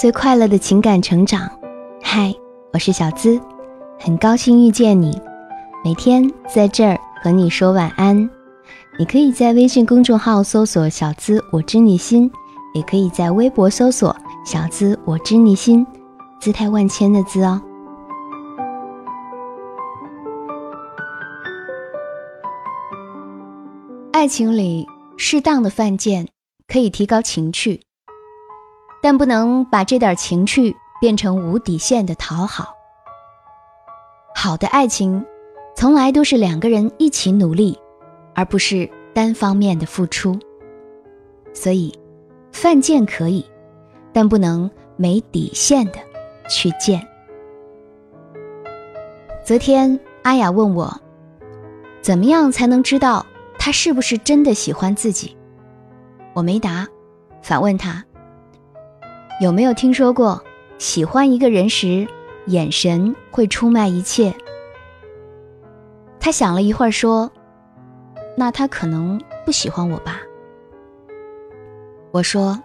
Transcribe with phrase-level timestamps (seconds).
[0.00, 1.46] 最快乐的情感成长。
[2.00, 2.34] 嗨，
[2.72, 3.38] 我是小资，
[3.98, 5.20] 很高兴遇见你。
[5.84, 8.16] 每天在这儿和你说晚安。
[8.98, 12.32] 你可以在微信公众号搜索“小资我知你心”，
[12.72, 15.86] 也可以在微博搜索“小资我知你心”，
[16.40, 17.60] 姿态万千的“资”哦。
[24.12, 24.86] 爱情里
[25.18, 26.26] 适当的犯贱
[26.66, 27.82] 可以提高情趣，
[29.02, 32.74] 但不能把这点情趣变成无底线的讨好。
[34.34, 35.24] 好的爱情，
[35.74, 37.78] 从来都是两个人一起努力，
[38.34, 40.38] 而不是单方面的付出。
[41.52, 41.92] 所以，
[42.52, 43.44] 犯贱可以，
[44.12, 45.98] 但不能没底线的
[46.48, 47.06] 去贱。
[49.44, 50.94] 昨天阿雅问我，
[52.00, 53.26] 怎么样才能知道？
[53.58, 55.36] 他是不是真的喜欢自己？
[56.32, 56.86] 我没答，
[57.42, 58.02] 反问他：
[59.40, 60.44] 有没有听说过
[60.76, 62.06] 喜欢一个人时，
[62.48, 64.34] 眼神会出卖一切？
[66.20, 67.30] 他想了一会儿说
[68.36, 70.20] ：“那他可能不喜欢我吧。”
[72.12, 72.62] 我说：“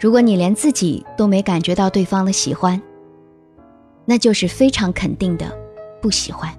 [0.00, 2.80] 如果你连自己都没感觉到对方的喜欢，
[4.06, 5.44] 那就是非常肯定的
[6.00, 6.50] 不喜欢。”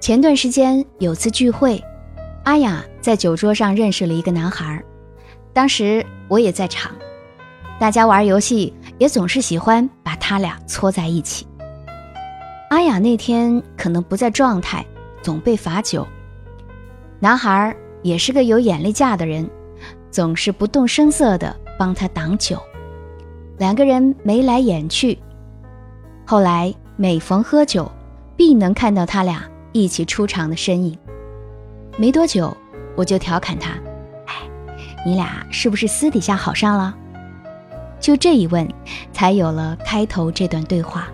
[0.00, 1.78] 前段时间有次聚会，
[2.44, 4.82] 阿雅在酒桌上认识了一个男孩儿，
[5.52, 6.92] 当时我也在场。
[7.78, 11.46] 大家玩游戏也总是喜欢把他俩搓在一起。
[12.70, 14.84] 阿雅那天可能不在状态，
[15.20, 16.06] 总被罚酒。
[17.18, 19.48] 男孩也是个有眼力架的人，
[20.10, 22.58] 总是不动声色地帮他挡酒。
[23.58, 25.18] 两个人眉来眼去，
[26.26, 27.90] 后来每逢喝酒，
[28.36, 29.44] 必能看到他俩。
[29.74, 30.98] 一起出场的身影，
[31.96, 32.54] 没多久，
[32.94, 33.70] 我就调侃他：“，
[35.04, 36.94] 你俩是不是私底下好上了？”
[38.00, 38.68] 就这一问，
[39.12, 41.08] 才有了开头这段对话。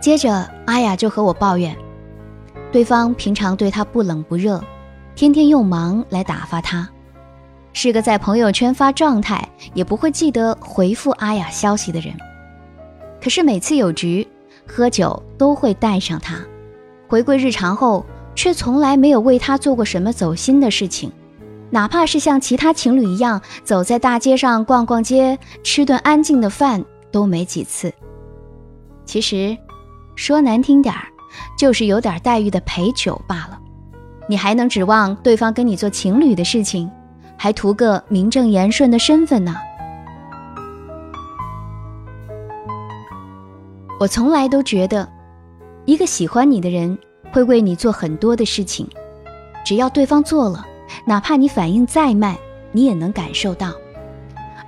[0.00, 1.76] 接着，阿雅就和我抱怨，
[2.70, 4.62] 对方平常对她不冷不热，
[5.14, 6.88] 天天用忙来打发她，
[7.72, 12.14] 是个在朋友圈发状态也不会记得回复阿雅消息的人。
[13.22, 14.26] 可是每次有局，
[14.66, 16.38] 喝酒都会带上他。
[17.08, 21.12] 回归日常后，却从来没有为他做过什么走心的事情，
[21.72, 27.90] 哪怕是像其他情侣一样走在大街上逛逛街、吃顿安静的饭都没几次。
[29.06, 29.56] 其实，
[30.14, 31.08] 说难听点儿，
[31.58, 33.58] 就是有点待遇的陪酒罢了。
[34.28, 36.90] 你还能指望对方跟你做情侣的事情，
[37.38, 39.56] 还图个名正言顺的身份呢？
[43.98, 45.08] 我从来都觉得。
[45.84, 46.96] 一个喜欢你的人
[47.32, 48.86] 会为你做很多的事情，
[49.64, 50.64] 只要对方做了，
[51.04, 52.36] 哪怕你反应再慢，
[52.70, 53.72] 你也能感受到，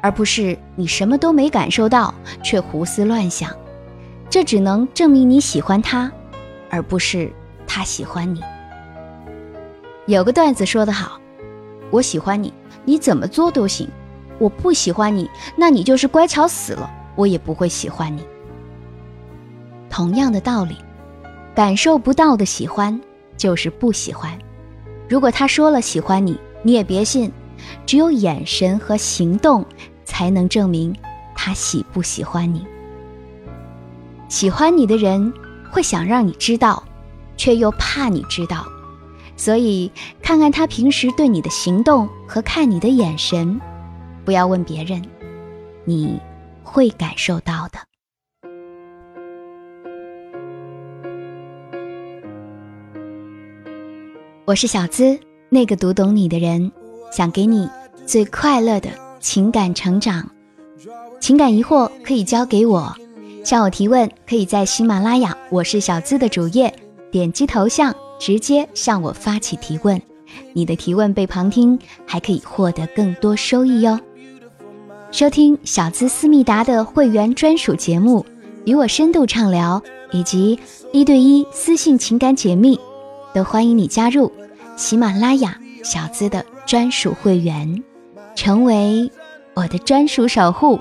[0.01, 3.51] 而不是你什么都没感受到却胡思乱想。
[4.29, 6.11] 这只能证明你喜欢他，
[6.71, 7.33] 而不是
[7.67, 8.41] 他喜欢你。
[10.07, 11.21] 有个段子说得好
[11.91, 12.53] ：“我喜欢你，
[12.85, 13.89] 你怎么做都行；
[14.39, 18.25] 我不喜欢你，那你就是乖巧死了，我也不会喜欢你。”
[19.89, 20.77] 同样的道理。
[21.55, 23.01] 感受不到的喜欢
[23.37, 24.37] 就是不喜欢。
[25.09, 27.31] 如果他说了喜欢你，你也别信，
[27.87, 29.65] 只有眼神和行动
[30.04, 30.94] 才能证明
[31.34, 32.66] 他喜不喜欢你。
[34.28, 35.32] 喜欢你的人
[35.70, 36.82] 会想让你知道，
[37.37, 38.66] 却又怕你知道，
[39.37, 39.91] 所以
[40.22, 43.60] 看看他平时对你的行动和看你的眼神，
[44.25, 45.03] 不要问别人，
[45.84, 46.19] 你
[46.62, 47.78] 会感受到的。
[54.47, 55.19] 我是小资，
[55.49, 56.71] 那个读懂你的人，
[57.10, 57.66] 想给你
[58.05, 60.31] 最快乐的情感成长。
[61.19, 62.94] 情感疑惑可以交给我，
[63.43, 66.71] 向我提问可以在喜马拉雅“我是小资”的主页
[67.10, 69.99] 点击头像，直接向我发起提问。
[70.53, 73.99] 你的提问被旁听，还可以获得更多收益哟。
[75.11, 78.26] 收听小资思密达的会员专属节目，
[78.67, 79.82] 与我深度畅聊，
[80.12, 80.58] 以及
[80.93, 82.79] 一对一私信情感解密。
[83.34, 84.32] 都欢迎你加入
[84.76, 87.82] 喜马拉雅小资的专属会员，
[88.34, 89.10] 成为
[89.52, 90.78] 我的专属守护。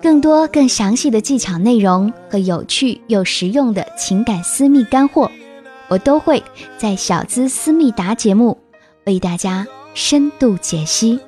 [0.00, 5.30] 更多更详细的技巧内容和有趣又实用的情感私密干货，
[5.88, 6.42] 我都会
[6.78, 8.56] 在小资思密达节目
[9.04, 11.20] 为大家深度解析。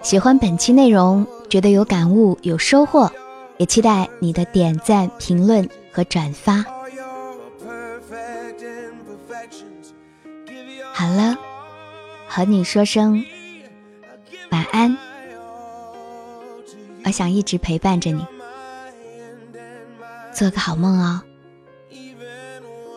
[0.00, 3.12] 喜欢本期内容，觉得有感悟有收获，
[3.58, 6.64] 也期待你的点赞、评论和转发。
[10.98, 11.38] 好了，
[12.26, 13.24] 和你说声
[14.50, 14.98] 晚安。
[17.04, 18.26] 我想一直陪伴着你，
[20.34, 21.22] 做个好梦哦。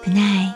[0.03, 0.56] Good night，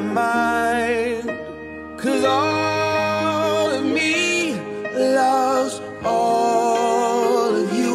[0.00, 1.28] mind.
[1.98, 4.54] Cause all of me
[4.94, 7.94] loves all of you.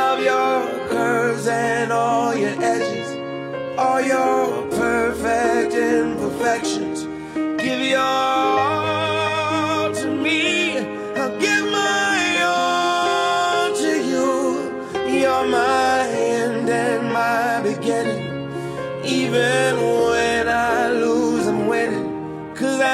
[0.00, 3.08] Love your curves and all your edges,
[3.78, 7.04] all your perfect imperfections.
[7.62, 8.35] Give your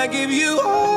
[0.02, 0.91] I give you all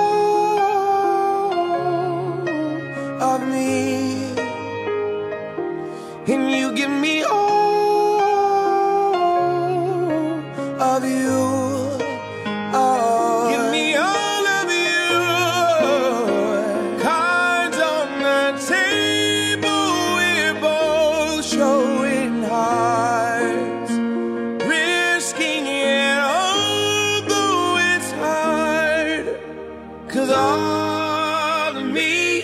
[30.15, 32.41] Cause all of me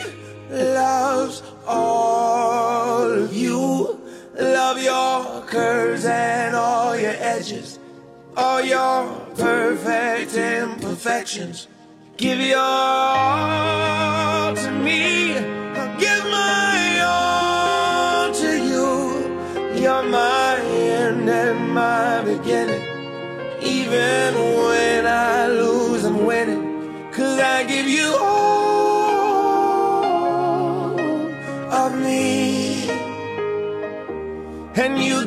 [0.50, 3.97] loves all of you.
[4.38, 7.79] Love your curves and all your edges,
[8.35, 11.69] all your perfect imperfections.
[12.18, 12.57] Give your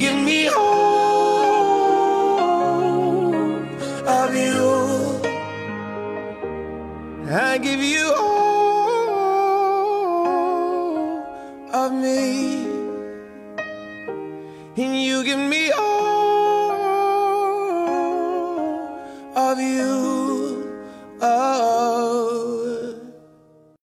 [0.04, 1.94] Give me all
[4.20, 4.64] of you.
[7.30, 9.54] I give you all
[11.72, 12.66] of me.
[14.76, 15.63] And you give me